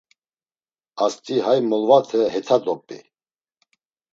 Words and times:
Ast̆i 1.05 1.35
hay 1.45 1.59
molvate 1.69 2.21
heta 2.33 2.57
dop̌i. 2.63 2.99